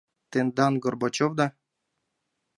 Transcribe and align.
—Тендан 0.31 0.73
Горбачевда. 0.83 1.47